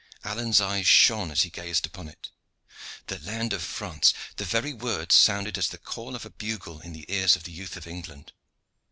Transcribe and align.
Alleyne's 0.23 0.59
eyes 0.59 0.87
shone 0.87 1.29
as 1.29 1.43
he 1.43 1.51
gazed 1.51 1.85
upon 1.85 2.07
it. 2.07 2.31
The 3.05 3.19
land 3.19 3.53
of 3.53 3.61
France! 3.61 4.15
the 4.37 4.45
very 4.45 4.73
words 4.73 5.13
sounded 5.13 5.59
as 5.59 5.67
the 5.69 5.77
call 5.77 6.15
of 6.15 6.25
a 6.25 6.31
bugle 6.31 6.79
in 6.81 6.93
the 6.93 7.05
ears 7.07 7.35
of 7.35 7.43
the 7.43 7.51
youth 7.51 7.77
of 7.77 7.85
England. 7.85 8.33